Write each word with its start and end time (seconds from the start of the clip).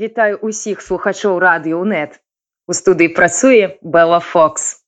Вітаю 0.00 0.40
ўсіх 0.40 0.80
слухачоў 0.80 1.34
радыёнет. 1.44 2.16
У 2.64 2.72
студыі 2.72 3.12
працуе 3.12 3.76
Бела 3.84 4.20
Фокс. 4.24 4.80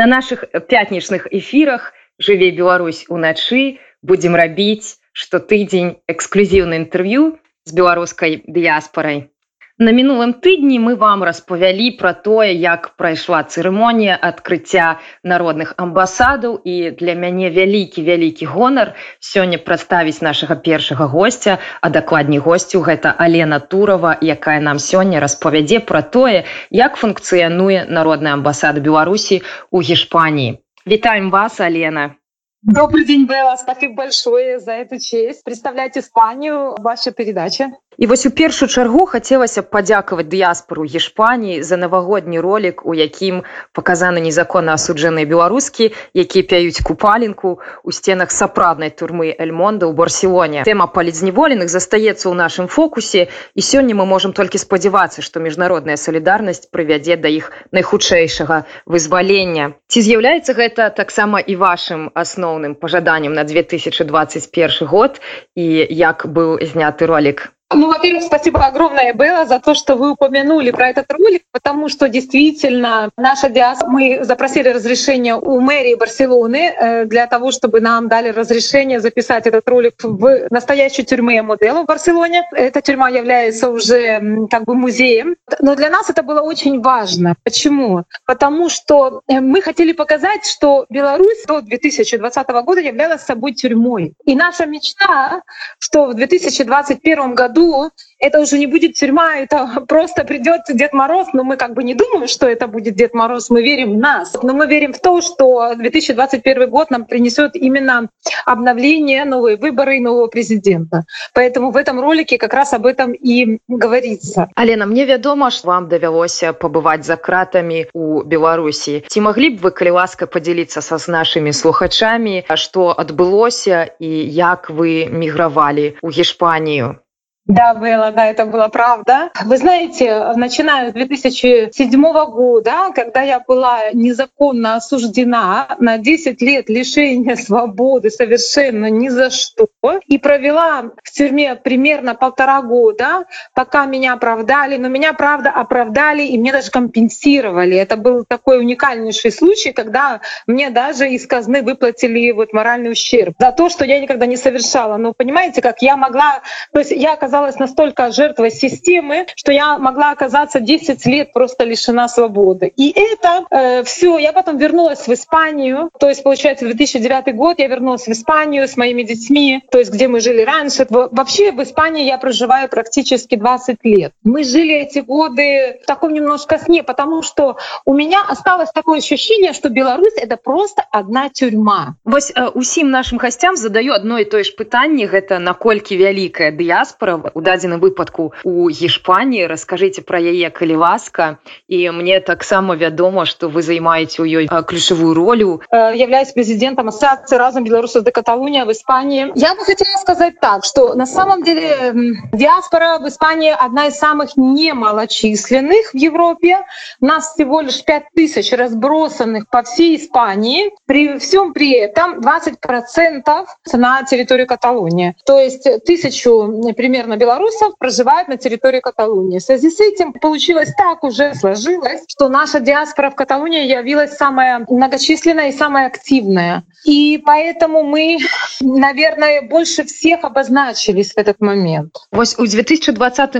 На 0.00 0.06
нашых 0.08 0.48
пятнічных 0.72 1.26
эфірах 1.28 1.92
жыве 2.16 2.48
Беларусь 2.56 3.04
уначы 3.12 3.76
будзем 4.00 4.32
рабіць 4.40 4.96
штотыдзень 5.12 5.90
эксклюзіўна 6.08 6.80
інтэрв'ю 6.80 7.36
з 7.68 7.76
беларускай 7.76 8.40
дыяспорай. 8.48 9.28
На 9.78 9.92
мінулым 9.92 10.30
тыдні 10.40 10.78
мы 10.80 10.94
вам 10.96 11.22
распавялі 11.28 11.90
пра 12.00 12.12
тое, 12.26 12.48
як 12.60 12.86
прайшла 12.96 13.42
цырымонія 13.44 14.16
адкрыцця 14.28 14.86
народных 15.32 15.74
амбасадаў 15.84 16.56
і 16.64 16.96
для 16.96 17.12
мяне 17.12 17.50
вялікі 17.52 18.06
вялікі 18.06 18.48
гонар 18.54 18.94
сёння 19.20 19.60
прадставіць 19.60 20.24
нашага 20.24 20.56
першага 20.56 21.04
госця, 21.12 21.58
а 21.84 21.92
дакладней 21.92 22.40
госцю 22.40 22.80
гэта 22.80 23.12
Алена 23.12 23.60
Турава, 23.60 24.16
якая 24.16 24.60
нам 24.64 24.80
сёння 24.80 25.20
распавядзе 25.20 25.84
пра 25.84 26.00
тое, 26.00 26.44
як 26.72 26.96
функцыянуе 26.96 27.84
народная 27.84 28.32
амбасада 28.32 28.80
Беларусі 28.80 29.42
ў 29.44 29.84
Гішпаніі. 29.84 30.56
Вітаем 30.88 31.28
вас, 31.30 31.60
Алена. 31.60 32.16
Добрый 32.62 33.04
день, 33.04 33.26
Белла. 33.26 33.56
Спасибо 33.56 33.94
большое 33.94 34.58
за 34.58 34.72
эту 34.72 34.98
честь. 34.98 35.44
Представлять 35.44 35.98
Испанию, 35.98 36.74
ваша 36.80 37.12
передача. 37.12 37.72
І 37.98 38.06
вось 38.06 38.26
у 38.26 38.30
першую 38.30 38.68
чаргу 38.68 39.06
хацелася 39.08 39.62
б 39.64 39.72
падзякаваць 39.72 40.28
дыяспору 40.28 40.84
Гішпаніі 40.84 41.62
за 41.64 41.76
навагодні 41.80 42.40
ролик, 42.44 42.84
у 42.84 42.92
якім 42.92 43.40
паказаны 43.72 44.20
незаконна 44.20 44.76
асуджаныя 44.76 45.24
беларускі, 45.24 45.88
якія 46.12 46.44
пяюць 46.44 46.84
купалінку 46.84 47.56
у 47.82 47.92
сценах 47.96 48.36
сапраўднай 48.36 48.92
турмы 48.92 49.32
Эльмонда 49.32 49.88
ў 49.88 49.96
Барселоне. 49.96 50.68
Тэма 50.68 50.92
палідзневоленых 50.92 51.72
застаецца 51.72 52.28
ў 52.28 52.34
нашым 52.36 52.68
фокусе 52.68 53.32
і 53.56 53.64
сёння 53.64 53.96
мы 53.96 54.04
можам 54.04 54.36
толькі 54.36 54.60
спадзявацца, 54.60 55.24
што 55.24 55.40
міжнародная 55.40 55.96
салідарнасць 55.96 56.68
прывядзе 56.68 57.16
да 57.16 57.32
іх 57.32 57.48
найхутчэйшага 57.72 58.68
вызвалення. 58.84 59.72
Ці 59.88 60.04
з'яўляецца 60.04 60.52
гэта 60.52 60.92
таксама 60.92 61.40
і 61.40 61.56
вашым 61.56 62.12
асноўным 62.12 62.76
пажаданнем 62.76 63.32
на 63.32 63.48
2021 63.48 64.84
год 64.84 65.20
і 65.56 65.86
як 65.88 66.28
быў 66.28 66.60
зняты 66.60 67.08
ролик 67.08 67.55
Ну, 67.74 67.88
во-первых, 67.88 68.22
спасибо 68.22 68.64
огромное, 68.64 69.12
Белла, 69.12 69.44
за 69.44 69.58
то, 69.58 69.74
что 69.74 69.96
вы 69.96 70.12
упомянули 70.12 70.70
про 70.70 70.90
этот 70.90 71.10
ролик, 71.10 71.42
потому 71.50 71.88
что 71.88 72.08
действительно 72.08 73.10
наша 73.16 73.48
диаспора, 73.48 73.90
мы 73.90 74.24
запросили 74.24 74.68
разрешение 74.68 75.34
у 75.34 75.58
мэрии 75.58 75.96
Барселоны 75.96 76.56
э, 76.56 77.04
для 77.06 77.26
того, 77.26 77.50
чтобы 77.50 77.80
нам 77.80 78.06
дали 78.06 78.28
разрешение 78.28 79.00
записать 79.00 79.48
этот 79.48 79.68
ролик 79.68 79.94
в 80.00 80.46
настоящей 80.50 81.04
тюрьме 81.04 81.42
Модела 81.42 81.82
в 81.82 81.86
Барселоне. 81.86 82.48
Эта 82.52 82.80
тюрьма 82.80 83.08
является 83.08 83.68
уже 83.68 84.46
как 84.48 84.64
бы 84.64 84.76
музеем. 84.76 85.34
Но 85.58 85.74
для 85.74 85.90
нас 85.90 86.08
это 86.08 86.22
было 86.22 86.42
очень 86.42 86.80
важно. 86.80 87.34
Почему? 87.42 88.04
Потому 88.26 88.68
что 88.68 89.22
э, 89.26 89.40
мы 89.40 89.60
хотели 89.60 89.90
показать, 89.92 90.46
что 90.46 90.86
Беларусь 90.88 91.44
до 91.48 91.62
2020 91.62 92.48
года 92.48 92.80
являлась 92.80 93.22
собой 93.22 93.54
тюрьмой. 93.54 94.14
И 94.24 94.36
наша 94.36 94.66
мечта, 94.66 95.42
что 95.80 96.06
в 96.06 96.14
2021 96.14 97.34
году 97.34 97.55
году 97.56 97.90
это 98.18 98.40
уже 98.40 98.58
не 98.58 98.66
будет 98.66 98.94
тюрьма, 98.94 99.36
это 99.36 99.84
просто 99.88 100.24
придет 100.24 100.62
Дед 100.68 100.92
Мороз, 100.92 101.28
но 101.32 101.44
мы 101.44 101.56
как 101.56 101.74
бы 101.74 101.84
не 101.84 101.94
думаем, 101.94 102.28
что 102.28 102.46
это 102.46 102.66
будет 102.66 102.94
Дед 102.94 103.14
Мороз, 103.14 103.50
мы 103.50 103.62
верим 103.62 103.92
в 103.92 103.98
нас, 103.98 104.34
но 104.42 104.54
мы 104.54 104.66
верим 104.66 104.92
в 104.92 105.00
то, 105.00 105.20
что 105.20 105.74
2021 105.74 106.70
год 106.70 106.90
нам 106.90 107.04
принесет 107.04 107.56
именно 107.56 108.08
обновление, 108.46 109.24
новые 109.24 109.56
выборы 109.56 109.96
и 109.96 110.00
нового 110.00 110.26
президента. 110.28 111.04
Поэтому 111.34 111.70
в 111.70 111.76
этом 111.76 112.00
ролике 112.00 112.38
как 112.38 112.54
раз 112.54 112.72
об 112.72 112.86
этом 112.86 113.12
и 113.12 113.58
говорится. 113.68 114.48
Алена, 114.54 114.86
мне 114.86 115.04
вядома, 115.04 115.50
что 115.50 115.68
вам 115.68 115.88
давялося 115.88 116.52
побывать 116.52 117.04
за 117.04 117.16
кратами 117.16 117.88
у 117.92 118.22
Беларуси. 118.22 119.04
Ці 119.08 119.20
могли 119.20 119.50
б 119.50 119.58
вы, 119.62 119.70
калі 119.70 119.90
ласка, 119.90 120.26
поделиться 120.26 120.80
со 120.80 120.98
с 120.98 121.08
нашими 121.08 121.50
слухачами, 121.50 122.44
что 122.54 122.98
отбылося 122.98 123.84
и 123.98 124.06
як 124.06 124.70
вы 124.70 125.06
мигровали 125.10 125.96
у 126.02 126.10
Гешпанию? 126.10 127.00
Да, 127.46 127.74
было, 127.74 128.10
да, 128.10 128.26
это 128.26 128.44
было 128.44 128.66
правда. 128.66 129.30
Вы 129.44 129.56
знаете, 129.56 130.32
начиная 130.34 130.90
с 130.90 130.92
2007 130.92 132.02
года, 132.02 132.90
когда 132.92 133.22
я 133.22 133.38
была 133.38 133.90
незаконно 133.92 134.74
осуждена 134.74 135.68
на 135.78 135.98
10 135.98 136.42
лет 136.42 136.68
лишения 136.68 137.36
свободы 137.36 138.10
совершенно 138.10 138.90
ни 138.90 139.08
за 139.08 139.30
что, 139.30 139.68
и 140.06 140.18
провела 140.18 140.90
в 141.04 141.12
тюрьме 141.12 141.54
примерно 141.54 142.16
полтора 142.16 142.62
года, 142.62 143.26
пока 143.54 143.86
меня 143.86 144.14
оправдали, 144.14 144.76
но 144.76 144.88
меня, 144.88 145.12
правда, 145.12 145.50
оправдали 145.50 146.22
и 146.22 146.36
мне 146.38 146.50
даже 146.50 146.72
компенсировали. 146.72 147.76
Это 147.76 147.96
был 147.96 148.24
такой 148.26 148.58
уникальнейший 148.58 149.30
случай, 149.30 149.70
когда 149.70 150.20
мне 150.48 150.70
даже 150.70 151.08
из 151.10 151.24
казны 151.28 151.62
выплатили 151.62 152.32
вот 152.32 152.52
моральный 152.52 152.90
ущерб 152.90 153.36
за 153.38 153.52
то, 153.52 153.68
что 153.68 153.84
я 153.84 154.00
никогда 154.00 154.26
не 154.26 154.36
совершала. 154.36 154.96
Но 154.96 155.12
понимаете, 155.12 155.62
как 155.62 155.80
я 155.80 155.96
могла, 155.96 156.40
то 156.72 156.80
есть 156.80 156.90
я 156.90 157.12
оказалась 157.12 157.35
оказалась 157.35 157.57
настолько 157.59 158.11
жертвой 158.11 158.51
системы, 158.51 159.25
что 159.35 159.51
я 159.51 159.77
могла 159.77 160.11
оказаться 160.11 160.59
10 160.59 161.05
лет 161.05 161.33
просто 161.33 161.63
лишена 161.63 162.07
свободы. 162.07 162.71
И 162.75 162.91
это 162.91 163.45
э, 163.49 163.83
все. 163.83 164.17
Я 164.17 164.33
потом 164.33 164.57
вернулась 164.57 165.07
в 165.07 165.13
Испанию. 165.13 165.89
То 165.99 166.09
есть, 166.09 166.23
получается, 166.23 166.65
в 166.65 166.69
2009 166.69 167.35
год 167.35 167.59
я 167.59 167.67
вернулась 167.67 168.07
в 168.07 168.11
Испанию 168.11 168.67
с 168.67 168.77
моими 168.77 169.03
детьми, 169.03 169.61
то 169.71 169.79
есть 169.79 169.91
где 169.91 170.07
мы 170.07 170.19
жили 170.19 170.41
раньше. 170.41 170.85
Вообще 170.89 171.51
в 171.51 171.61
Испании 171.61 172.05
я 172.05 172.17
проживаю 172.17 172.69
практически 172.69 173.35
20 173.35 173.77
лет. 173.83 174.13
Мы 174.23 174.43
жили 174.43 174.73
эти 174.75 174.99
годы 174.99 175.79
в 175.83 175.85
таком 175.85 176.13
немножко 176.13 176.57
сне, 176.57 176.83
потому 176.83 177.21
что 177.21 177.57
у 177.85 177.93
меня 177.93 178.23
осталось 178.27 178.71
такое 178.71 178.99
ощущение, 178.99 179.53
что 179.53 179.69
Беларусь — 179.69 180.15
это 180.17 180.37
просто 180.37 180.83
одна 180.91 181.29
тюрьма. 181.29 181.95
Вось 182.05 182.31
э, 182.35 182.47
усім 182.47 182.89
нашим 182.89 183.17
гостям 183.17 183.55
задаю 183.55 183.93
одно 183.93 184.17
и 184.17 184.25
то 184.25 184.43
же 184.43 184.51
пытанне, 184.57 185.07
гэта 185.07 185.39
наколькі 185.39 185.97
вялікая 185.97 186.51
дыяспора 186.51 187.24
у 187.33 187.41
дадзеным 187.41 187.79
выпадку 187.81 188.33
у 188.43 188.69
Гішпаніі 188.69 189.47
раскажыце 189.49 190.05
пра 190.05 190.21
яе 190.21 190.49
калі 190.53 190.75
ласка 190.75 191.37
і 191.67 191.89
мне 191.97 192.19
таксама 192.21 192.75
вядома 192.75 193.25
што 193.25 193.49
вы 193.49 193.65
займаеце 193.65 194.21
ў 194.21 194.27
ёй 194.29 194.45
ключевую 194.69 195.13
ролю 195.17 195.61
э, 195.71 195.97
являюсь 195.97 196.31
президентом 196.31 196.89
ассоциации 196.89 197.37
разом 197.37 197.63
белорусов 197.63 198.03
до 198.03 198.11
Каталуния 198.11 198.65
в 198.65 198.71
Испании 198.71 199.31
я 199.35 199.55
бы 199.55 199.65
хотела 199.65 199.97
сказать 199.97 200.39
так 200.39 200.65
что 200.65 200.93
на 200.93 201.05
самом 201.05 201.43
деле 201.43 201.93
диаспора 202.33 202.99
в 202.99 203.07
Испании 203.07 203.53
одна 203.57 203.87
из 203.87 203.97
самых 203.97 204.37
немалочисленных 204.37 205.93
в 205.93 205.97
Европе 205.97 206.59
у 206.99 207.05
нас 207.05 207.33
всего 207.33 207.61
лишь 207.61 207.83
5000 207.83 208.53
разбросанных 208.53 209.49
по 209.49 209.63
всей 209.63 209.97
Испании 209.97 210.71
при 210.85 211.17
всем 211.17 211.53
при 211.53 211.73
этом 211.73 212.21
20 212.21 212.59
процентов 212.59 213.57
на 213.73 214.03
территорию 214.03 214.45
Каталонии 214.45 215.15
то 215.25 215.39
есть 215.39 215.67
тысячу 215.85 216.61
примерно 216.73 217.14
белорусов 217.15 217.73
проживают 217.79 218.27
на 218.27 218.37
территории 218.37 218.79
Каталонии. 218.79 219.39
В 219.39 219.43
связи 219.43 219.69
с 219.69 219.79
этим 219.79 220.13
получилось 220.13 220.73
так 220.77 221.03
уже 221.03 221.35
сложилось, 221.35 222.03
что 222.07 222.29
наша 222.29 222.59
диаспора 222.59 223.09
в 223.09 223.15
Каталонии 223.15 223.65
явилась 223.65 224.17
самая 224.17 224.65
многочисленная 224.69 225.49
и 225.49 225.51
самая 225.51 225.87
активная. 225.87 226.63
И 226.85 227.21
поэтому 227.23 227.83
мы, 227.83 228.17
наверное, 228.59 229.41
больше 229.41 229.83
всех 229.83 230.23
обозначились 230.23 231.13
в 231.13 231.17
этот 231.17 231.39
момент. 231.39 231.95
Вось 232.11 232.39
у 232.39 232.45
2020 232.47 233.37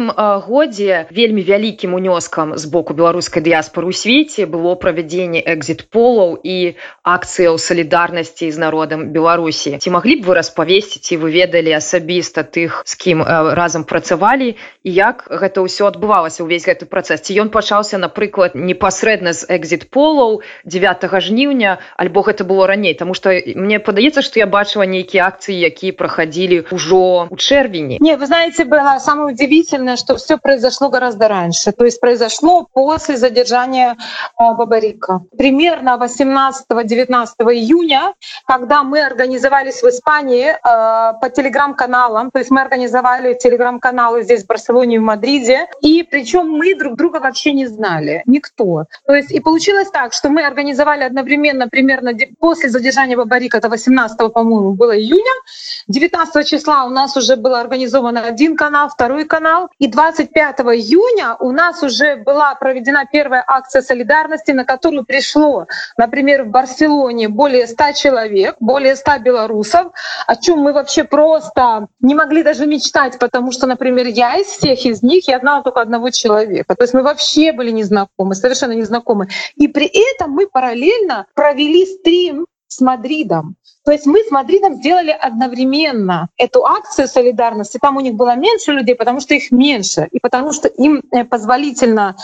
годзе 0.47 1.07
вельмі 1.11 1.41
вялікім 1.41 1.93
унёскам 1.93 2.57
з 2.57 2.65
боку 2.65 2.93
беларускай 2.93 3.41
дыяспоры 3.41 3.89
ў 3.89 3.93
свеце 3.93 4.45
было 4.45 4.75
правядзенне 4.75 5.41
экзит-полаў 5.41 6.37
і 6.43 6.75
акцыяў 7.01 7.57
салідарнасці 7.57 8.51
з 8.51 8.57
народам 8.57 9.09
Беларусі. 9.09 9.77
Ці 9.81 9.89
маглі 9.89 10.21
б 10.21 10.29
вы 10.29 10.33
распавесці, 10.37 10.99
ці 11.01 11.17
вы 11.17 11.31
ведалі 11.33 11.73
асабіста 11.73 12.43
тых, 12.43 12.83
з 12.85 12.93
кім 12.95 13.23
разам 13.25 13.64
разам 13.66 13.82
працавалі 13.82 14.54
і 14.86 14.90
як 14.94 15.26
гэта 15.26 15.58
ўсё 15.66 15.90
адбывалася 15.90 16.46
ўвесь 16.46 16.70
гэты 16.70 16.86
працэс. 16.86 17.26
Ці 17.26 17.34
ён 17.42 17.50
пачаўся 17.50 17.98
напрыклад 17.98 18.54
непасрэдна 18.54 19.34
з 19.34 19.42
экзит 19.50 19.90
полаў 19.90 20.46
9 20.62 21.10
жніўня 21.26 21.82
альбо 21.98 22.22
гэта 22.22 22.46
было 22.46 22.70
раней? 22.70 22.94
Тому 22.94 23.14
что 23.18 23.34
мне 23.34 23.82
падаецца 23.82 24.22
что 24.22 24.38
я 24.38 24.46
бачыла 24.46 24.86
нейкія 24.86 25.26
акцыі 25.26 25.58
якія 25.58 25.98
праходили 25.98 26.62
ўжо 26.70 27.26
у 27.26 27.36
чэрвені. 27.36 27.98
Не 27.98 28.14
вы 28.14 28.26
знаете 28.30 28.64
было 28.64 29.02
самое 29.02 29.34
удивительное 29.34 29.96
что 29.96 30.14
все 30.14 30.38
произошло 30.38 30.88
гораздо 30.88 31.26
раньше. 31.28 31.72
То 31.72 31.84
есть 31.84 32.00
произошло 32.00 32.68
после 32.72 33.16
задержания 33.16 33.96
бабарика. 34.38 35.26
Примерно 35.36 35.96
18 35.98 36.66
19 36.70 37.34
июня 37.50 38.14
когда 38.46 38.82
мы 38.84 39.02
организовались 39.02 39.82
в 39.82 39.88
испании 39.88 40.54
по 40.62 41.28
телеграм-каналам 41.30 42.30
то 42.30 42.38
есть 42.38 42.50
мы 42.50 42.60
организовали 42.60 43.34
телеграм 43.34 43.55
телеграм-каналы 43.56 44.22
здесь, 44.22 44.44
в 44.44 44.46
Барселоне 44.46 45.00
в 45.00 45.02
Мадриде. 45.02 45.66
И 45.80 46.02
причем 46.02 46.48
мы 46.50 46.74
друг 46.74 46.96
друга 46.96 47.20
вообще 47.20 47.52
не 47.52 47.66
знали. 47.66 48.22
Никто. 48.26 48.84
То 49.06 49.14
есть 49.14 49.30
и 49.30 49.40
получилось 49.40 49.88
так, 49.90 50.12
что 50.12 50.28
мы 50.28 50.44
организовали 50.44 51.04
одновременно 51.04 51.68
примерно 51.68 52.12
после 52.38 52.68
задержания 52.68 53.16
Бабарика, 53.16 53.58
это 53.58 53.68
18 53.68 54.32
по-моему, 54.32 54.72
было 54.72 54.96
июня. 54.96 55.32
19 55.88 56.46
числа 56.46 56.84
у 56.84 56.90
нас 56.90 57.16
уже 57.16 57.36
был 57.36 57.54
организован 57.54 58.18
один 58.18 58.56
канал, 58.56 58.88
второй 58.88 59.24
канал. 59.24 59.68
И 59.78 59.86
25 59.88 60.60
июня 60.60 61.36
у 61.40 61.52
нас 61.52 61.82
уже 61.82 62.16
была 62.16 62.54
проведена 62.54 63.04
первая 63.10 63.44
акция 63.46 63.82
солидарности, 63.82 64.50
на 64.52 64.64
которую 64.64 65.04
пришло, 65.04 65.66
например, 65.96 66.44
в 66.44 66.48
Барселоне 66.48 67.28
более 67.28 67.66
100 67.66 67.92
человек, 67.92 68.56
более 68.60 68.96
100 68.96 69.18
белорусов, 69.20 69.86
о 70.26 70.36
чем 70.36 70.58
мы 70.58 70.72
вообще 70.72 71.04
просто 71.04 71.86
не 72.00 72.14
могли 72.14 72.42
даже 72.42 72.66
мечтать, 72.66 73.18
потому 73.18 73.35
что, 73.52 73.66
например, 73.66 74.06
я 74.06 74.36
из 74.36 74.46
всех 74.46 74.84
из 74.84 75.02
них, 75.02 75.28
я 75.28 75.38
знала 75.38 75.62
только 75.62 75.80
одного 75.80 76.10
человека. 76.10 76.74
То 76.74 76.82
есть 76.84 76.94
мы 76.94 77.02
вообще 77.02 77.52
были 77.52 77.70
незнакомы, 77.70 78.34
совершенно 78.34 78.72
незнакомы. 78.72 79.28
И 79.54 79.68
при 79.68 79.86
этом 79.86 80.30
мы 80.30 80.46
параллельно 80.46 81.26
провели 81.34 81.86
стрим 81.86 82.46
с 82.76 82.80
Мадридом. 82.80 83.56
То 83.86 83.92
есть 83.92 84.04
мы 84.04 84.18
с 84.24 84.32
Мадридом 84.32 84.74
сделали 84.74 85.12
одновременно 85.12 86.28
эту 86.36 86.66
акцию 86.66 87.06
солидарности. 87.06 87.78
Там 87.80 87.96
у 87.96 88.00
них 88.00 88.14
было 88.14 88.34
меньше 88.34 88.72
людей, 88.72 88.96
потому 88.96 89.20
что 89.20 89.34
их 89.34 89.52
меньше, 89.52 90.08
и 90.10 90.18
потому 90.18 90.52
что 90.52 90.66
им 90.66 91.04
э, 91.12 91.24
позволительно, 91.24 92.16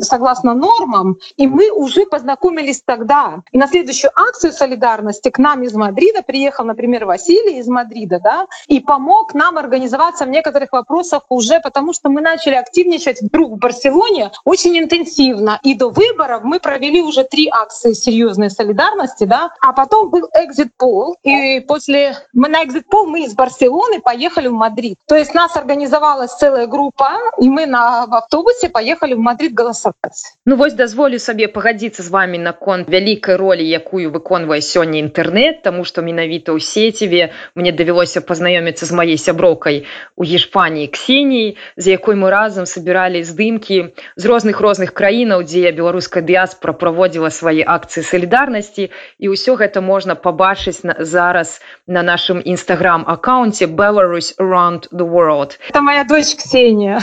согласно 0.00 0.54
нормам, 0.54 1.16
и 1.36 1.48
мы 1.48 1.72
уже 1.72 2.06
познакомились 2.06 2.82
тогда. 2.86 3.42
И 3.50 3.58
на 3.58 3.66
следующую 3.66 4.12
акцию 4.14 4.52
солидарности 4.52 5.28
к 5.30 5.38
нам 5.38 5.64
из 5.64 5.74
Мадрида 5.74 6.22
приехал, 6.22 6.64
например, 6.64 7.04
Василий 7.04 7.58
из 7.58 7.66
Мадрида, 7.66 8.20
да, 8.22 8.46
и 8.68 8.78
помог 8.78 9.34
нам 9.34 9.58
организоваться 9.58 10.24
в 10.24 10.28
некоторых 10.28 10.72
вопросах 10.72 11.22
уже, 11.30 11.58
потому 11.58 11.94
что 11.94 12.10
мы 12.10 12.20
начали 12.20 12.54
активничать 12.54 13.22
вдруг 13.22 13.54
в 13.54 13.56
Барселоне 13.56 14.30
очень 14.44 14.78
интенсивно. 14.78 15.58
И 15.64 15.74
до 15.74 15.88
выборов 15.90 16.44
мы 16.44 16.60
провели 16.60 17.02
уже 17.02 17.24
три 17.24 17.48
акции 17.48 17.92
серьезной 17.92 18.52
солидарности, 18.52 19.24
да, 19.24 19.50
а 19.60 19.72
потом 19.72 19.97
был 20.06 20.28
экзит 20.34 20.68
пол 20.76 21.16
и 21.22 21.60
после 21.60 22.16
мы 22.32 22.48
на 22.48 22.64
экзит 22.64 22.86
пол 22.86 23.06
мы 23.06 23.24
из 23.24 23.34
Барселоны 23.34 24.00
поехали 24.00 24.48
в 24.48 24.52
Мадрид. 24.52 24.98
То 25.06 25.16
есть 25.16 25.34
нас 25.34 25.56
организовалась 25.56 26.32
целая 26.32 26.66
группа, 26.66 27.10
и 27.38 27.48
мы 27.48 27.66
на 27.66 28.06
в 28.06 28.14
автобусе 28.14 28.68
поехали 28.68 29.14
в 29.14 29.18
Мадрид 29.18 29.54
голосовать. 29.54 30.34
Ну 30.44 30.56
вось 30.56 30.74
дазволю 30.74 31.18
сабе 31.18 31.48
пагадзіцца 31.48 32.02
з 32.02 32.10
вамі 32.10 32.38
наконт 32.38 32.88
вялікай 32.88 33.36
ролі 33.36 33.64
якую 33.64 34.10
выконвае 34.10 34.60
сёння 34.60 35.00
інтэрнэт 35.00 35.62
тому 35.62 35.84
што 35.84 36.02
менавіта 36.02 36.52
ў 36.52 36.60
сеціве 36.60 37.30
мне 37.54 37.72
давялося 37.72 38.20
пазнаёміцца 38.20 38.86
з 38.86 38.92
маёй 38.92 39.18
сяброўкай 39.18 39.84
у 40.16 40.22
Гішпаніі 40.24 40.88
Ксеніі 40.88 41.56
з 41.76 41.84
якой 41.88 42.14
мы 42.14 42.30
разам 42.30 42.66
сабіралі 42.66 43.22
здымкі 43.24 43.94
з 44.16 44.24
розных 44.24 44.60
розных 44.60 44.94
краінаў 44.94 45.44
дзе 45.44 45.72
беларуская 45.72 46.22
дыяспора 46.22 46.72
праводзіла 46.72 47.30
свае 47.30 47.64
акцыі 47.64 48.06
салідарнасці 48.06 48.90
і 49.18 49.26
ўсё 49.34 49.58
гэта 49.60 49.80
можна 49.90 50.14
пабачыць 50.14 50.84
на 50.88 50.94
зараз 51.14 51.60
на 51.86 52.02
нашым 52.02 52.38
інстаграм-акаўнце 52.44 53.64
Belarus 53.66 54.28
around 54.38 54.88
the 54.92 55.06
world. 55.16 55.58
Это 55.68 55.80
моя 55.80 56.04
дочь 56.04 56.36
Ксения. 56.36 57.00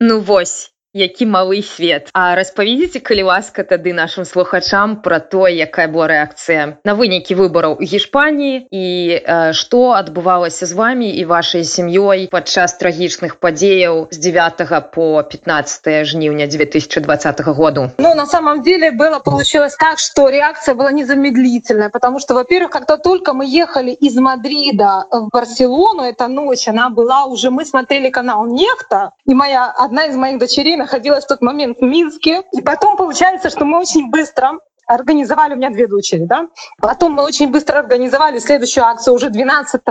Ну 0.00 0.20
вось 0.20 0.70
які 0.92 1.26
малы 1.26 1.62
свет. 1.62 2.08
А 2.12 2.34
распавядзіце 2.34 3.00
калі 3.04 3.28
ласка 3.28 3.62
тады 3.62 3.92
нашим 3.92 4.24
слухачам 4.24 5.02
про 5.04 5.20
то 5.20 5.44
якая 5.48 5.88
была 5.88 6.08
рэакцыя 6.08 6.80
на 6.84 6.94
вынікі 6.96 7.36
выбараў 7.36 7.76
у 7.76 7.84
гішпаніі 7.84 8.66
і 8.72 8.86
э, 9.20 9.52
што 9.52 9.92
адбывалася 9.92 10.64
з 10.64 10.72
вами 10.72 11.12
і 11.12 11.24
вашай 11.28 11.64
сям'ёй 11.64 12.28
падчас 12.32 12.80
трагічных 12.80 13.36
падзеяў 13.36 14.08
з 14.10 14.18
9 14.18 14.64
по 14.94 15.22
15 15.22 16.06
жніўня 16.08 16.46
2020 16.46 17.40
году. 17.52 17.90
Ну 17.98 18.14
на 18.14 18.26
самом 18.26 18.62
деле 18.62 18.90
было 18.90 19.18
получилось 19.20 19.76
так 19.76 19.98
что 19.98 20.28
реакция 20.28 20.74
была 20.74 20.92
незамедлительная 20.92 21.90
потому 21.90 22.18
что 22.18 22.34
во-первых 22.34 22.70
когда 22.70 22.96
только 22.96 23.34
мы 23.34 23.44
ехали 23.44 23.90
из 23.92 24.16
мадрида 24.16 25.04
в 25.12 25.28
барселону 25.28 26.02
эта 26.02 26.28
ночь 26.28 26.66
она 26.68 26.88
была 26.88 27.26
уже 27.26 27.50
мы 27.50 27.64
смотрели 27.64 28.10
канал 28.10 28.46
нехта 28.46 29.12
и 29.28 29.34
моя 29.34 29.70
одна 29.70 30.06
из 30.06 30.16
моих 30.16 30.38
дочерей 30.38 30.76
находилась 30.76 31.24
в 31.24 31.28
тот 31.28 31.42
момент 31.42 31.78
в 31.78 31.82
Минске. 31.82 32.42
И 32.52 32.62
потом 32.62 32.96
получается, 32.96 33.50
что 33.50 33.66
мы 33.66 33.78
очень 33.78 34.10
быстро 34.10 34.58
организовали, 34.88 35.52
у 35.52 35.56
меня 35.56 35.68
две 35.68 35.86
дочери, 35.86 36.24
да, 36.24 36.48
потом 36.80 37.12
мы 37.12 37.22
очень 37.22 37.50
быстро 37.50 37.78
организовали 37.78 38.38
следующую 38.38 38.84
акцию, 38.84 39.14
уже 39.14 39.28
12 39.28 39.82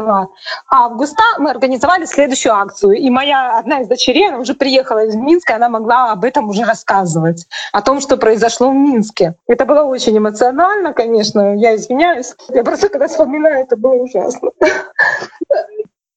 августа 0.71 1.23
мы 1.37 1.51
организовали 1.51 2.05
следующую 2.05 2.55
акцию, 2.55 2.93
и 2.93 3.09
моя 3.11 3.59
одна 3.59 3.81
из 3.81 3.87
дочерей, 3.87 4.29
она 4.29 4.39
уже 4.39 4.55
приехала 4.55 5.05
из 5.05 5.13
Минска, 5.13 5.55
она 5.55 5.69
могла 5.69 6.11
об 6.11 6.23
этом 6.23 6.49
уже 6.49 6.63
рассказывать, 6.63 7.45
о 7.73 7.83
том, 7.83 8.01
что 8.01 8.17
произошло 8.17 8.71
в 8.71 8.73
Минске. 8.73 9.35
Это 9.45 9.65
было 9.65 9.83
очень 9.83 10.17
эмоционально, 10.17 10.93
конечно, 10.93 11.55
я 11.55 11.75
извиняюсь, 11.75 12.33
я 12.49 12.63
просто 12.63 12.89
когда 12.89 13.07
вспоминаю, 13.07 13.65
это 13.65 13.77
было 13.77 13.93
ужасно. 13.93 14.49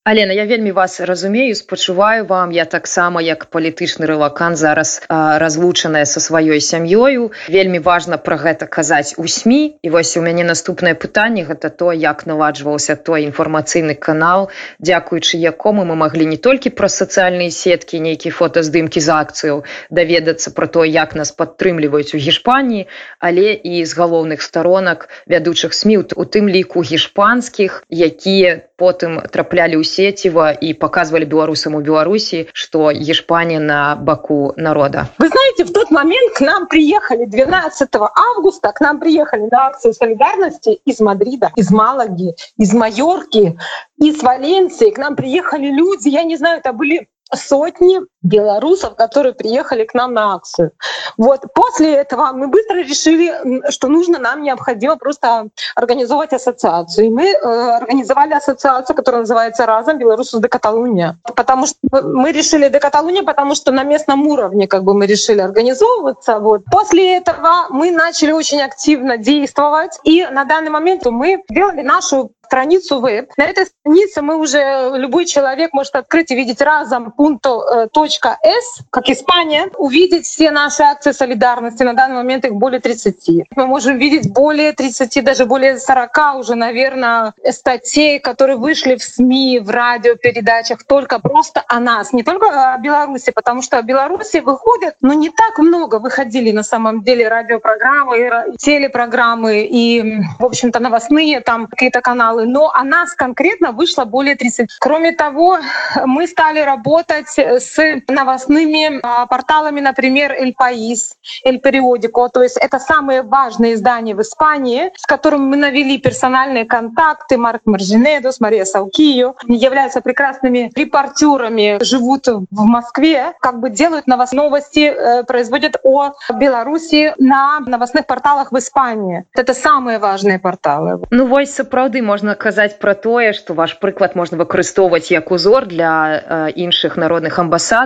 Алена 0.05 0.33
я 0.33 0.47
вельмі 0.47 0.73
вас 0.73 1.01
разумею 1.01 1.55
спачуваю 1.55 2.25
вам. 2.25 2.53
Я 2.53 2.65
таксама 2.65 3.21
як 3.21 3.45
палітычны 3.53 4.07
рэлакан 4.09 4.57
зараз 4.57 5.03
а, 5.09 5.39
разлучаная 5.39 6.07
со 6.09 6.25
сваёй 6.25 6.61
сям'ёю. 6.65 7.33
Вельмі 7.53 7.85
важна 7.85 8.17
пра 8.17 8.41
гэта 8.41 8.65
казаць 8.65 9.21
у 9.21 9.29
сМ 9.29 9.77
і 9.77 9.91
вось 9.93 10.17
у 10.17 10.23
мяне 10.25 10.41
наступнае 10.41 10.95
пытанне 10.97 11.45
гэта 11.45 11.69
то 11.69 11.93
як 11.93 12.25
наладжваўся 12.25 12.97
той 12.97 13.29
інфармацыйны 13.29 13.93
канал 13.93 14.49
дзякуючы 14.81 15.37
якому 15.37 15.85
мы 15.85 16.01
маглі 16.01 16.25
не 16.33 16.41
толькі 16.41 16.73
пра 16.73 16.89
сацыяльныя 16.89 17.53
сеткі 17.53 18.01
нейкі 18.01 18.33
фотаздымкі 18.33 19.05
з 19.05 19.09
акцыяў 19.13 19.65
даведацца 19.91 20.49
про 20.57 20.65
то 20.67 20.89
як 20.89 21.13
нас 21.13 21.29
падтрымліваюць 21.37 22.17
у 22.17 22.23
гішпаніі 22.25 22.89
але 23.21 23.53
і 23.53 23.85
з 23.85 23.93
галоўных 23.93 24.41
сторонак 24.41 25.13
вядучых 25.29 25.77
сміут 25.77 26.17
у 26.17 26.25
тым 26.25 26.49
ліку 26.49 26.81
гішпанскіх 26.81 27.85
якія 27.93 28.65
потым 28.81 29.21
траплялі 29.29 29.77
ў 29.77 29.85
сеціва 29.90 30.52
і 30.52 30.74
показывали 30.74 31.26
беларусам 31.26 31.76
у 31.76 31.82
беларусі 31.82 32.48
что 32.54 32.92
ешпания 32.92 33.60
на 33.60 33.96
баку 33.96 34.54
народа 34.58 35.08
вы 35.18 35.28
знаете 35.28 35.64
в 35.64 35.74
тот 35.74 35.92
момент 35.92 36.34
к 36.34 36.42
нам 36.42 36.68
приехали 36.68 37.26
12 37.26 37.90
августа 37.96 38.72
к 38.72 38.82
нам 38.82 39.00
приехали 39.00 39.48
на 39.52 39.68
акцию 39.68 39.94
солидарности 39.94 40.80
из 40.86 41.00
мадрида 41.00 41.52
из 41.56 41.72
малаги 41.72 42.34
из 42.58 42.74
майорки 42.74 43.58
из 43.98 44.22
валенции 44.24 44.92
к 44.92 44.98
нам 44.98 45.16
приехали 45.16 45.70
люди 45.72 46.10
я 46.10 46.24
не 46.24 46.38
знаю 46.38 46.60
это 46.60 46.74
были 46.74 47.08
сотни 47.34 48.00
белорусов, 48.23 48.97
которые 48.97 49.33
приехали 49.35 49.85
к 49.85 49.95
нам 49.95 50.13
на 50.13 50.35
акцию. 50.35 50.73
Вот. 51.17 51.41
После 51.55 51.95
этого 51.95 52.33
мы 52.33 52.49
быстро 52.49 52.77
решили, 52.77 53.71
что 53.71 53.89
нужно, 53.89 54.19
нам 54.19 54.43
необходимо 54.43 54.97
просто 54.97 55.49
организовать 55.75 56.33
ассоциацию. 56.33 57.07
И 57.07 57.11
мы 57.11 57.31
э, 57.31 57.37
организовали 57.77 58.35
ассоциацию, 58.35 58.97
которая 58.97 59.23
называется 59.23 59.67
«Разом 59.67 59.99
Белорусус 59.99 60.41
до 60.41 60.49
Каталуния». 60.49 61.19
Потому 61.35 61.67
что 61.67 61.77
мы 61.83 62.33
решили 62.33 62.69
до 62.69 62.79
Каталуния, 62.79 63.23
потому 63.23 63.55
что 63.55 63.73
на 63.73 63.85
местном 63.85 64.27
уровне 64.27 64.67
как 64.69 64.85
бы 64.85 64.95
мы 64.95 65.07
решили 65.07 65.41
организовываться. 65.41 66.39
Вот. 66.39 66.65
После 66.71 67.17
этого 67.17 67.67
мы 67.71 67.91
начали 67.91 68.33
очень 68.33 68.61
активно 68.61 69.17
действовать. 69.17 69.99
И 70.05 70.27
на 70.27 70.45
данный 70.45 70.71
момент 70.71 71.07
мы 71.07 71.43
сделали 71.49 71.83
нашу 71.83 72.33
страницу 72.51 73.01
веб. 73.01 73.31
На 73.37 73.45
этой 73.45 73.67
странице 73.67 74.23
мы 74.23 74.37
уже, 74.37 74.91
любой 74.97 75.25
человек 75.25 75.73
может 75.73 75.95
открыть 75.95 76.33
и 76.33 76.35
видеть 76.35 76.61
разом 76.61 77.13
пункто 77.13 77.89
.с, 78.19 78.81
как 78.91 79.09
Испания, 79.09 79.71
увидеть 79.79 80.27
все 80.27 80.51
наши 80.51 80.83
акции 80.83 81.13
солидарности. 81.13 81.83
На 81.83 81.95
данный 81.95 82.17
момент 82.17 82.45
их 82.45 82.55
более 82.55 82.81
30. 82.81 83.47
Мы 83.57 83.67
можем 83.67 83.97
видеть 83.99 84.33
более 84.33 84.73
30, 84.73 85.25
даже 85.25 85.47
более 85.47 85.79
40 85.79 86.11
уже, 86.39 86.55
наверное, 86.55 87.33
статей, 87.51 88.19
которые 88.19 88.57
вышли 88.57 88.97
в 88.97 89.03
СМИ, 89.03 89.61
в 89.61 89.71
радиопередачах 89.71 90.85
только 90.85 91.19
просто 91.19 91.65
о 91.69 91.81
нас, 91.81 92.13
не 92.13 92.23
только 92.23 92.75
о 92.75 92.79
Беларуси, 92.79 93.33
потому 93.35 93.63
что 93.63 93.79
о 93.79 93.83
Беларуси 93.83 94.39
выходят, 94.39 94.97
но 95.01 95.15
не 95.15 95.31
так 95.31 95.59
много 95.59 95.99
выходили 95.99 96.53
на 96.53 96.63
самом 96.63 97.03
деле 97.03 97.29
радиопрограммы, 97.29 98.57
телепрограммы 98.59 99.63
и, 99.63 100.21
в 100.39 100.45
общем-то, 100.45 100.81
новостные 100.81 101.41
там 101.41 101.67
какие-то 101.67 102.01
каналы 102.01 102.47
но 102.51 102.71
о 102.75 102.85
нас 102.85 103.15
конкретно 103.15 103.73
вышло 103.73 104.05
более 104.05 104.37
30. 104.37 104.71
Кроме 104.81 105.13
того, 105.13 105.59
мы 106.05 106.27
стали 106.27 106.61
работать 106.61 107.39
с 107.39 107.79
новостными 108.08 109.00
а, 109.04 109.26
порталами, 109.26 109.82
например, 109.82 110.32
«Эль 110.32 110.54
Паис», 110.54 111.18
«Эль 111.44 111.60
Периодико». 111.60 112.30
То 112.30 112.44
есть 112.44 112.58
это 112.58 112.80
самые 112.80 113.22
важные 113.22 113.74
издания 113.74 114.16
в 114.16 114.22
Испании, 114.22 114.92
с 114.96 115.06
которыми 115.06 115.44
мы 115.44 115.58
навели 115.58 115.98
персональные 115.98 116.66
контакты. 116.66 117.38
Марк 117.38 117.62
Маржинедос, 117.66 118.40
Мария 118.40 118.66
Салкио 118.66 119.36
являются 119.48 120.02
прекрасными 120.02 120.72
репортерами, 120.76 121.78
живут 121.84 122.28
в 122.28 122.66
Москве, 122.66 123.34
как 123.42 123.60
бы 123.60 123.70
делают 123.70 124.08
новости, 124.08 124.80
э, 124.88 125.24
производят 125.24 125.78
о 125.84 126.14
Беларуси 126.34 127.14
на 127.18 127.60
новостных 127.60 128.06
порталах 128.06 128.52
в 128.52 128.58
Испании. 128.58 129.26
Это 129.36 129.54
самые 129.54 130.00
важные 130.00 130.40
порталы. 130.40 131.02
Ну 131.10 131.28
вось 131.28 131.54
сапраўды 131.54 132.02
можна 132.02 132.36
казаць 132.36 132.78
пра 132.80 132.94
тое, 132.94 133.34
што 133.34 133.54
ваш 133.54 133.80
прыклад 133.80 134.16
можна 134.16 134.38
выкарыстоўваць 134.38 135.12
як 135.12 135.32
узор 135.32 135.66
для 135.66 136.52
іншых 136.56 136.98
народных 136.98 137.40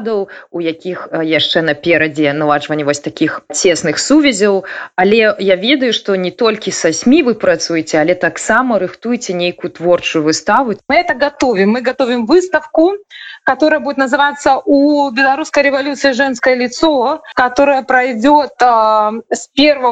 амбасадаў, 0.05 0.29
у 0.51 0.61
якіх 0.61 1.09
яшчэ 1.13 1.63
наперадзе 1.63 2.33
наладжванне 2.33 2.85
вось 2.85 3.01
такіх 3.01 3.41
цесных 3.53 3.99
сувязяў. 3.99 4.65
Але 4.97 5.35
я 5.39 5.57
ведаю, 5.57 5.93
што 5.93 6.17
не 6.17 6.31
толькі 6.31 6.71
са 6.71 6.93
СМі 6.93 7.23
вы 7.23 7.35
працуеце, 7.35 8.01
але 8.01 8.15
таксама 8.15 8.79
рыхтуеце 8.79 9.33
нейкую 9.33 9.71
творчую 9.73 10.25
выставу. 10.25 10.75
Мы 10.89 10.97
это 10.97 11.15
готовим. 11.15 11.71
Мы 11.71 11.81
готовим 11.81 12.27
выставку, 12.27 12.99
которая 13.45 13.81
будет 13.81 13.99
называться 13.99 14.61
«У 14.65 15.11
белорусской 15.11 15.63
революции 15.63 16.13
женское 16.13 16.55
лицо», 16.55 17.23
которая 17.35 17.83
пройдет 17.83 18.53
э, 18.61 19.11
с 19.31 19.51
1 19.55 19.83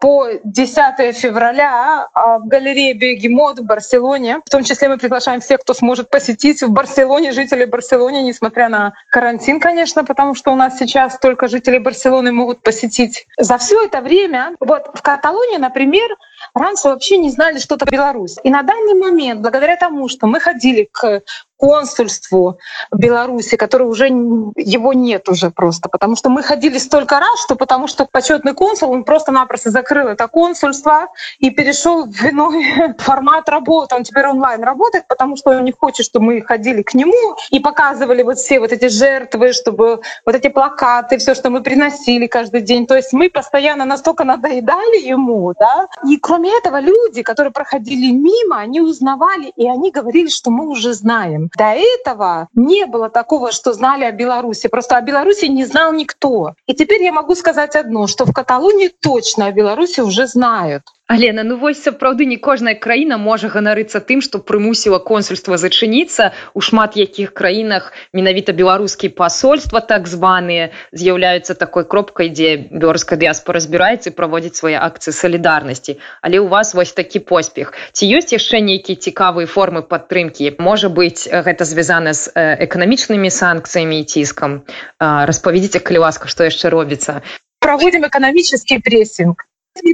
по 0.00 0.28
10 0.44 1.16
февраля 1.16 2.08
э, 2.14 2.38
в 2.38 2.46
галерее 2.46 2.94
Бегемот 2.94 3.58
в 3.58 3.64
Барселоне. 3.64 4.40
В 4.44 4.50
том 4.50 4.62
числе 4.62 4.88
мы 4.88 4.98
приглашаем 4.98 5.40
всех, 5.40 5.60
кто 5.60 5.74
сможет 5.74 6.10
посетить 6.10 6.62
в 6.62 6.70
Барселоне, 6.70 7.32
жителей 7.32 7.66
Барселоны, 7.66 8.22
несмотря 8.22 8.68
на 8.68 8.92
карантин, 9.10 9.58
конечно, 9.58 10.04
потому 10.04 10.34
что 10.34 10.52
у 10.52 10.56
нас 10.56 10.78
сейчас 10.78 11.18
только 11.18 11.48
жители 11.48 11.78
Барселоны 11.78 12.30
могут 12.32 12.62
посетить. 12.62 13.26
За 13.38 13.56
все 13.56 13.84
это 13.84 14.00
время, 14.00 14.54
вот 14.60 14.90
в 14.94 15.02
Каталонии, 15.02 15.56
например, 15.56 16.14
раньше 16.54 16.88
вообще 16.88 17.16
не 17.18 17.30
знали, 17.30 17.58
что 17.58 17.76
это 17.76 17.86
Беларусь. 17.86 18.36
И 18.42 18.50
на 18.50 18.62
данный 18.62 18.94
момент, 18.94 19.40
благодаря 19.40 19.76
тому, 19.76 20.08
что 20.08 20.26
мы 20.26 20.40
ходили 20.40 20.88
к 20.90 21.22
консульству 21.58 22.58
Беларуси, 22.92 23.56
который 23.56 23.86
уже 23.86 24.06
его 24.06 24.92
нет 24.92 25.28
уже 25.28 25.50
просто, 25.50 25.88
потому 25.88 26.16
что 26.16 26.30
мы 26.30 26.42
ходили 26.42 26.78
столько 26.78 27.18
раз, 27.20 27.42
что 27.44 27.56
потому 27.56 27.88
что 27.88 28.06
почетный 28.10 28.54
консул 28.54 28.92
он 28.92 29.04
просто-напросто 29.04 29.70
закрыл 29.70 30.08
это 30.08 30.28
консульство 30.28 31.08
и 31.38 31.50
перешел 31.50 32.06
в 32.06 32.24
иной 32.24 32.94
формат 32.98 33.48
работы. 33.48 33.96
Он 33.96 34.04
теперь 34.04 34.26
онлайн 34.26 34.62
работает, 34.62 35.06
потому 35.08 35.36
что 35.36 35.50
он 35.50 35.64
не 35.64 35.72
хочет, 35.72 36.06
чтобы 36.06 36.26
мы 36.26 36.42
ходили 36.42 36.82
к 36.82 36.94
нему 36.94 37.36
и 37.50 37.60
показывали 37.60 38.22
вот 38.22 38.38
все 38.38 38.60
вот 38.60 38.72
эти 38.72 38.88
жертвы, 38.88 39.52
чтобы 39.52 40.00
вот 40.24 40.34
эти 40.34 40.48
плакаты, 40.48 41.18
все, 41.18 41.34
что 41.34 41.50
мы 41.50 41.62
приносили 41.62 42.26
каждый 42.26 42.60
день. 42.60 42.86
То 42.86 42.96
есть 42.96 43.12
мы 43.12 43.28
постоянно 43.30 43.84
настолько 43.84 44.24
надоедали 44.24 45.00
ему, 45.00 45.52
да. 45.58 45.88
И 46.08 46.16
кроме 46.18 46.56
этого 46.56 46.80
люди, 46.80 47.22
которые 47.22 47.52
проходили 47.52 48.12
мимо, 48.12 48.58
они 48.58 48.80
узнавали 48.80 49.52
и 49.56 49.68
они 49.68 49.90
говорили, 49.90 50.28
что 50.28 50.50
мы 50.50 50.68
уже 50.68 50.94
знаем. 50.94 51.47
До 51.56 51.74
этого 51.74 52.48
не 52.54 52.86
было 52.86 53.08
такого, 53.08 53.52
что 53.52 53.72
знали 53.72 54.04
о 54.04 54.12
Беларуси. 54.12 54.68
Просто 54.68 54.96
о 54.96 55.02
Беларуси 55.02 55.46
не 55.46 55.64
знал 55.64 55.92
никто. 55.92 56.54
И 56.66 56.74
теперь 56.74 57.02
я 57.02 57.12
могу 57.12 57.34
сказать 57.34 57.76
одно, 57.76 58.06
что 58.06 58.24
в 58.24 58.32
Каталонии 58.32 58.88
точно 58.88 59.46
о 59.46 59.52
Беларуси 59.52 60.00
уже 60.00 60.26
знают. 60.26 60.82
Алена 61.08 61.42
ну 61.42 61.56
вось 61.56 61.80
сапраўды 61.80 62.26
не 62.28 62.36
кожная 62.36 62.74
краіна 62.76 63.16
можа 63.16 63.48
ганарыцца 63.48 64.00
тым 64.08 64.20
што 64.24 64.40
прымусіла 64.50 64.98
консульства 65.00 65.56
зачыніцца. 65.56 66.26
У 66.52 66.60
шмат 66.60 67.00
якіх 67.00 67.32
краінах 67.32 67.86
менавіта 68.12 68.52
беларускія 68.52 69.16
пасольства 69.16 69.80
так 69.80 70.04
званыя 70.04 70.68
з'яўляюцца 70.92 71.56
такой 71.56 71.88
кропкай 71.88 72.28
дзе 72.28 72.50
беларуская 72.68 73.16
дыяспора 73.24 73.56
разбіраецца 73.56 74.12
і 74.12 74.16
праводзіць 74.20 74.60
свае 74.60 74.76
акцыі 74.76 75.16
салідарнасці. 75.16 75.96
Але 76.20 76.44
у 76.44 76.52
вас 76.52 76.76
вось 76.76 76.92
такі 76.92 77.24
поспех. 77.24 77.72
Ці 77.96 78.04
ёсць 78.04 78.36
яшчэ 78.36 78.60
нейкія 78.60 79.00
цікавыя 79.00 79.48
формы 79.48 79.88
падтрымкі? 79.88 80.60
Можа 80.60 80.92
быць 80.92 81.24
гэта 81.24 81.64
звязана 81.64 82.12
з 82.12 82.28
эканамічнымі 82.68 83.32
санкцыямі 83.32 84.04
і 84.04 84.04
ціскам? 84.04 84.60
Распавядзіце 85.00 85.80
калі 85.80 86.04
ласка 86.04 86.28
што 86.28 86.44
яшчэ 86.52 86.68
робіцца. 86.68 87.22
Проводим 87.64 88.04
экономический 88.04 88.76
прессинг. 88.76 89.47
И 89.47 89.47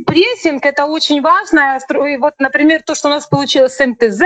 прессинг— 0.07 0.65
это 0.67 0.87
очень 0.87 1.21
важно. 1.23 1.79
И 2.09 2.17
вот, 2.17 2.35
например, 2.39 2.83
то, 2.83 2.95
что 2.95 3.09
у 3.09 3.11
нас 3.11 3.27
получилось 3.27 3.77
с 3.77 3.87
МТЗ, 3.87 4.21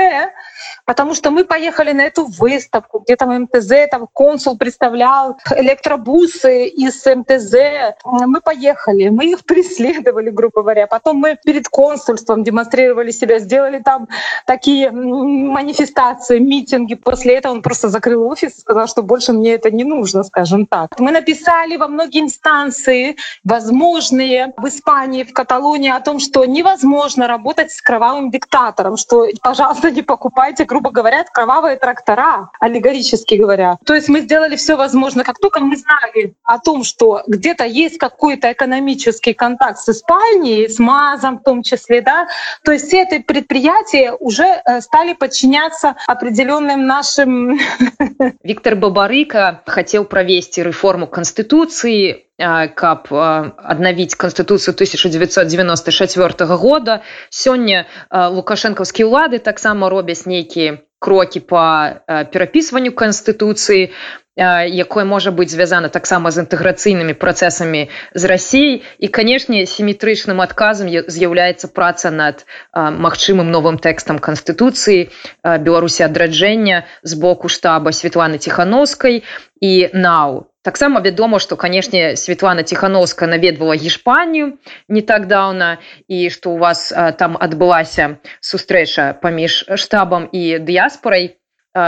потому 0.85 1.15
что 1.15 1.31
мы 1.31 1.45
поехали 1.45 1.93
на 1.93 2.03
эту 2.03 2.27
выставку, 2.27 3.01
где 3.01 3.17
там 3.17 3.43
МТЗ, 3.43 3.91
там 3.91 4.09
консул 4.13 4.57
представлял 4.57 5.39
электробусы 5.57 6.67
из 6.67 7.05
МТЗ. 7.05 7.97
Мы 8.05 8.41
поехали, 8.41 9.09
мы 9.09 9.33
их 9.33 9.45
преследовали, 9.45 10.31
грубо 10.31 10.63
говоря. 10.63 10.87
Потом 10.87 11.19
мы 11.19 11.37
перед 11.45 11.69
консульством 11.69 12.45
демонстрировали 12.45 13.11
себя, 13.11 13.39
сделали 13.39 13.81
там 13.81 14.09
такие 14.47 14.91
манифестации, 14.91 16.39
митинги. 16.39 16.95
После 16.95 17.37
этого 17.37 17.53
он 17.53 17.63
просто 17.63 17.89
закрыл 17.89 18.27
офис 18.27 18.57
и 18.57 18.61
сказал, 18.61 18.87
что 18.87 19.03
больше 19.03 19.33
мне 19.33 19.55
это 19.55 19.71
не 19.71 19.85
нужно, 19.85 20.25
скажем 20.25 20.67
так. 20.67 20.99
Мы 20.99 21.11
написали 21.11 21.77
во 21.77 21.89
многие 21.89 22.21
инстанции, 22.21 23.17
возможные 23.45 24.53
в 24.57 24.67
Испании, 24.69 25.25
в 25.25 25.33
Каталонии, 25.33 25.91
о 25.91 26.01
том, 26.01 26.21
что 26.21 26.45
невозможно 26.45 27.27
работать 27.27 27.73
с 27.73 27.81
кровавым 27.81 28.31
диктатором, 28.31 28.97
что, 28.97 29.27
пожалуйста, 29.43 29.91
не 29.91 30.03
покупайте, 30.03 30.58
грубо 30.65 30.91
говоря, 30.91 31.25
кровавые 31.33 31.77
трактора, 31.77 32.51
аллегорически 32.61 33.35
говоря. 33.35 33.79
То 33.85 33.95
есть 33.95 34.09
мы 34.09 34.21
сделали 34.21 34.57
все 34.57 34.77
возможное. 34.77 35.25
Как 35.25 35.39
только 35.39 35.61
мы 35.61 35.77
знали 35.77 36.35
о 36.45 36.59
том, 36.59 36.85
что 36.85 37.23
где-то 37.27 37.65
есть 37.65 37.99
какой-то 37.99 38.53
экономический 38.53 39.35
контакт 39.35 39.79
с 39.79 39.89
Испанией, 39.89 40.69
с 40.69 40.79
МАЗом 40.79 41.39
в 41.39 41.43
том 41.43 41.63
числе, 41.63 42.01
да, 42.03 42.29
то 42.65 42.73
есть 42.73 42.87
все 42.87 43.03
эти 43.03 43.23
предприятия 43.23 44.13
уже 44.13 44.63
э, 44.65 44.81
стали 44.81 45.15
подчиняться 45.15 45.97
определенным 46.07 46.87
нашим... 46.87 47.59
Виктор 48.43 48.77
Бабарыка 48.77 49.63
хотел 49.67 50.05
провести 50.05 50.63
реформу 50.63 51.07
Конституции, 51.07 52.28
каб 52.39 53.09
аднавіць 53.11 54.15
канстытуцыю 54.15 54.75
1994 54.75 56.57
года. 56.57 57.03
Сёння 57.31 57.87
лукашэнкаўскія 58.11 59.11
ўлады 59.11 59.39
таксама 59.43 59.91
робяць 59.91 60.27
нейкія 60.27 60.79
крокі 60.99 61.41
по 61.41 61.63
перапісванню 62.07 62.95
канстытуцыі 62.95 63.91
якое 64.39 65.03
можа 65.05 65.31
быць 65.35 65.51
звязана 65.51 65.89
таксама 65.91 66.31
з 66.31 66.47
інтэграцыйнымі 66.47 67.15
працэсамі 67.19 67.91
з 68.15 68.23
рассіяй 68.31 68.83
і 68.99 69.09
канешне 69.11 69.67
сіметрычным 69.67 70.39
адказам 70.43 70.87
з'яўляецца 70.87 71.71
праца 71.75 72.15
над 72.15 72.47
магчымым 72.75 73.51
новым 73.51 73.83
тэкстам 73.83 74.23
канстытуцыі 74.23 75.11
беларусі 75.43 76.07
адраджэння 76.07 76.87
з 77.03 77.19
боку 77.19 77.51
штаба 77.51 77.91
светланы 77.91 78.39
ціхановскай 78.39 79.27
і 79.59 79.73
нау 79.93 80.47
таксама 80.69 81.01
вядома 81.01 81.41
што 81.41 81.57
канешне 81.57 82.13
Светлана 82.21 82.63
ціхановска 82.63 83.27
наведвала 83.27 83.75
гішпанію 83.81 84.53
не 84.89 85.01
так 85.01 85.25
даўна 85.33 85.71
і 86.09 86.29
што 86.35 86.53
у 86.53 86.59
вас 86.61 86.93
там 87.17 87.41
адбылася 87.41 88.09
сустрэча 88.53 89.11
паміж 89.25 89.65
штабам 89.81 90.29
і 90.33 90.45
дыяспорай 90.61 91.39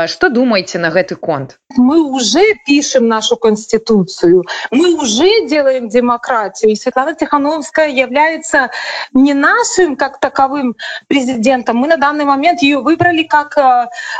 Что 0.07 0.29
думаете 0.29 0.79
на 0.79 0.91
гэты 0.91 1.17
конт? 1.17 1.59
Мы 1.77 2.03
уже 2.03 2.43
пишем 2.67 3.09
нашу 3.09 3.37
конституцию, 3.37 4.45
мы 4.71 4.95
уже 4.95 5.49
делаем 5.49 5.89
демократию. 5.89 6.71
И 6.71 6.77
Светлана 6.77 7.15
Тихановская 7.15 7.89
является 7.89 8.71
не 9.15 9.35
нашим 9.35 9.97
как 9.97 10.21
таковым 10.21 10.77
президентом. 11.09 11.79
Мы 11.79 11.89
на 11.89 11.97
данный 11.97 12.25
момент 12.25 12.63
ее 12.63 12.81
выбрали 12.81 13.25
как 13.25 13.57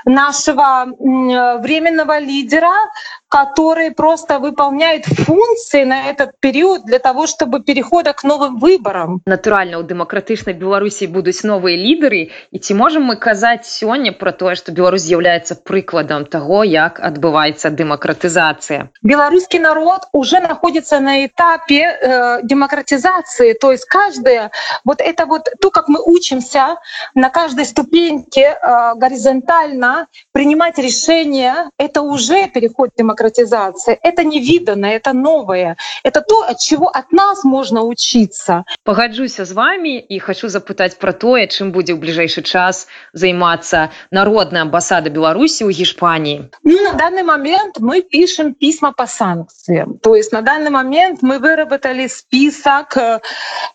нашего 0.05 0.87
временного 0.99 2.19
лидера, 2.19 2.75
который 3.30 3.92
просто 3.92 4.40
выполняет 4.40 5.06
функции 5.06 5.84
на 5.84 6.10
этот 6.10 6.40
период 6.40 6.86
для 6.86 7.00
того, 7.00 7.28
чтобы 7.28 7.62
перехода 7.62 8.14
к 8.14 8.24
новым 8.24 8.60
выборам. 8.60 9.22
Натуральна, 9.26 9.80
у 9.80 9.84
дэмакратычнай 9.84 10.54
Беларусі 10.56 11.08
будуць 11.08 11.44
новыя 11.44 11.76
лідары. 11.76 12.32
І 12.52 12.60
ці 12.60 12.74
можам 12.74 13.04
мы 13.12 13.16
казаць 13.18 13.68
сёння 13.68 14.14
пра 14.14 14.32
тое, 14.32 14.56
што 14.56 14.72
Беларусь 14.72 15.04
з'яўляецца 15.04 15.56
прыкладам 15.68 16.26
того, 16.26 16.64
як 16.64 17.00
адбываецца 17.00 17.70
дэмакратызацыя. 17.76 18.90
Беларускі 19.02 19.60
народ 19.60 20.08
уже 20.14 20.40
находится 20.40 21.00
на 21.00 21.26
этапе 21.26 21.82
э, 21.82 22.40
демократизации. 22.44 23.54
То 23.54 23.72
есть 23.72 23.86
каждая, 23.86 24.52
вот 24.86 25.02
это 25.02 25.26
вот 25.26 25.50
то, 25.60 25.72
как 25.72 25.90
мы 25.90 26.00
учимся 26.00 26.78
на 27.16 27.30
каждой 27.30 27.66
ступеньке 27.66 28.56
э, 28.56 28.96
горизонтально 28.96 30.08
принимать 30.32 30.78
решения, 30.78 31.70
это 31.78 32.02
уже 32.02 32.48
переход 32.48 32.92
к 32.92 32.98
демократизации 33.20 33.36
демократизация — 33.36 34.04
это 34.04 34.24
невиданное, 34.24 34.96
это 34.96 35.14
новое, 35.14 35.78
это 36.04 36.22
то, 36.22 36.44
от 36.44 36.60
чего 36.60 36.88
от 36.88 37.12
нас 37.12 37.44
можно 37.44 37.84
учиться. 37.84 38.64
Пагаджуся 38.84 39.46
з 39.46 39.52
вами 39.52 40.06
і 40.10 40.20
хочу 40.20 40.48
запытаць 40.50 40.98
пра 41.00 41.12
тое, 41.12 41.48
чым 41.48 41.72
будзе 41.72 41.94
ў 41.94 42.00
бліжэйшы 42.00 42.42
час 42.42 42.88
займацца 43.14 43.90
народная 44.12 44.62
амбасада 44.62 45.10
Беларусі 45.10 45.66
ў 45.66 45.72
Гішпаніі. 45.72 46.50
Ну, 46.64 46.82
на 46.82 46.94
данный 46.94 47.24
момент 47.24 47.80
мы 47.80 48.02
пишем 48.02 48.54
письма 48.54 48.92
по 48.92 49.08
санкциям. 49.08 49.98
То 50.02 50.16
есть 50.16 50.32
на 50.32 50.42
данный 50.42 50.70
момент 50.70 51.22
мы 51.22 51.40
выработали 51.40 52.08
список 52.08 52.98
э, 52.98 53.20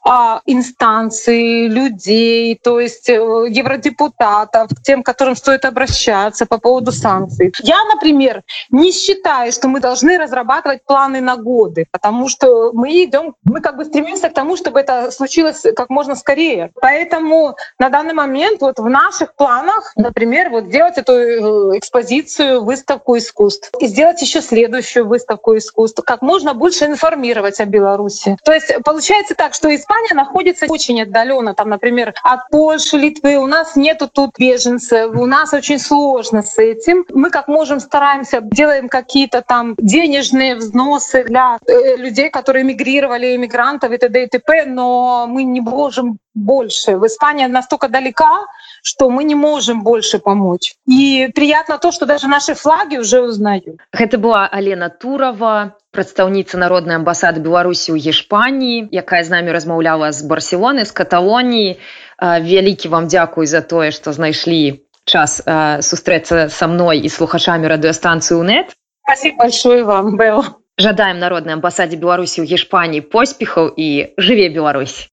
а, 0.04 0.40
инстанций, 0.46 1.68
людей, 1.68 2.58
то 2.62 2.80
есть 2.80 3.08
э, 3.08 3.14
евродепутатов, 3.48 4.68
к 4.68 4.82
тем, 4.82 5.02
к 5.02 5.06
которым 5.06 5.36
стоит 5.36 5.64
обращаться 5.64 6.46
по 6.46 6.58
поводу 6.58 6.92
санкций. 6.92 7.52
Я, 7.62 7.84
например, 7.84 8.42
не 8.70 8.92
считаю, 8.92 9.33
что 9.51 9.67
мы 9.67 9.79
должны 9.79 10.17
разрабатывать 10.17 10.83
планы 10.85 11.21
на 11.21 11.37
годы, 11.37 11.85
потому 11.91 12.29
что 12.29 12.71
мы 12.73 13.03
идем, 13.03 13.35
мы 13.43 13.61
как 13.61 13.77
бы 13.77 13.85
стремимся 13.85 14.29
к 14.29 14.33
тому, 14.33 14.57
чтобы 14.57 14.79
это 14.79 15.11
случилось 15.11 15.63
как 15.75 15.89
можно 15.89 16.15
скорее. 16.15 16.71
Поэтому 16.81 17.55
на 17.79 17.89
данный 17.89 18.13
момент 18.13 18.61
вот 18.61 18.79
в 18.79 18.89
наших 18.89 19.35
планах, 19.35 19.93
например, 19.95 20.49
вот 20.49 20.65
сделать 20.65 20.97
эту 20.97 21.13
э, 21.13 21.77
экспозицию, 21.77 22.63
выставку 22.63 23.17
искусств 23.17 23.71
и 23.79 23.87
сделать 23.87 24.21
еще 24.21 24.41
следующую 24.41 25.07
выставку 25.07 25.57
искусств, 25.57 26.01
как 26.05 26.21
можно 26.21 26.53
больше 26.53 26.85
информировать 26.85 27.59
о 27.59 27.65
Беларуси. 27.65 28.37
То 28.43 28.53
есть 28.53 28.71
получается 28.83 29.35
так, 29.35 29.53
что 29.53 29.73
Испания 29.73 30.13
находится 30.13 30.65
очень 30.67 31.01
отдаленно, 31.01 31.53
там, 31.53 31.69
например, 31.69 32.13
от 32.23 32.49
Польши, 32.49 32.97
Литвы. 32.97 33.37
У 33.37 33.47
нас 33.47 33.75
нету 33.75 34.07
тут 34.07 34.31
беженцев, 34.37 35.11
у 35.15 35.25
нас 35.25 35.53
очень 35.53 35.79
сложно 35.79 36.41
с 36.41 36.57
этим. 36.57 37.05
Мы 37.13 37.29
как 37.29 37.47
можем 37.47 37.79
стараемся, 37.79 38.41
делаем 38.41 38.89
какие-то 39.25 39.47
там 39.47 39.75
денежные 39.77 40.55
взносы 40.55 41.23
для 41.23 41.57
э, 41.67 41.95
людей, 41.97 42.29
которые 42.29 42.63
эмигрировали, 42.63 43.35
иммигрантов 43.35 43.91
и 43.91 43.97
т.д. 43.97 44.23
и 44.23 44.27
т.п., 44.27 44.65
но 44.65 45.25
мы 45.27 45.43
не 45.43 45.61
можем 45.61 46.17
больше. 46.33 46.97
В 46.97 47.05
Испании 47.05 47.45
настолько 47.47 47.87
далека, 47.87 48.45
что 48.83 49.09
мы 49.09 49.23
не 49.23 49.35
можем 49.35 49.83
больше 49.83 50.19
помочь. 50.19 50.75
И 50.87 51.31
приятно 51.33 51.77
то, 51.77 51.91
что 51.91 52.05
даже 52.05 52.27
наши 52.27 52.53
флаги 52.53 52.97
уже 52.97 53.21
узнают. 53.21 53.79
Это 53.91 54.17
была 54.17 54.47
Алена 54.47 54.89
Турова, 54.89 55.75
прадстаўніца 55.91 56.57
народнай 56.57 56.97
амбасады 56.97 57.39
беларусі 57.39 57.95
ў 57.95 58.03
гішпаніі 58.03 58.91
якая 58.91 59.23
з 59.23 59.31
намі 59.31 59.55
размаўляла 59.55 60.11
з 60.11 60.27
барселоны 60.27 60.83
з 60.83 60.91
каталоніі 60.91 61.79
вялікі 62.19 62.91
вам 62.91 63.07
дзякуй 63.07 63.47
за 63.47 63.61
тое 63.63 63.95
што 63.95 64.11
знайшлі 64.11 64.83
час 65.07 65.39
сустрэцца 65.87 66.49
са 66.51 66.67
мной 66.67 66.99
і 66.99 67.09
слухачамі 67.09 67.71
радыёстанцыю 67.71 68.43
нет 68.43 68.75
спасибо 69.04 69.38
большое 69.38 69.84
вам 69.84 70.16
был 70.16 70.44
жадаем 70.78 71.18
народнай 71.18 71.54
амбасадзе 71.54 71.96
беларусі 71.96 72.40
ў 72.40 72.46
гішпаніі 72.52 73.06
поспехаў 73.14 73.72
і 73.76 73.88
жыве 74.16 74.48
Беларусь 74.48 75.08